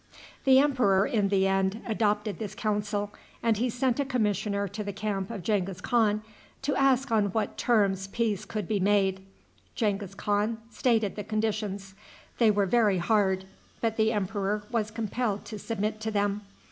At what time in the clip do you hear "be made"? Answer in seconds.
8.67-9.23